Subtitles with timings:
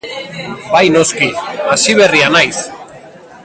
[0.75, 1.29] Bai noski,
[1.75, 2.59] hasiberria naiz.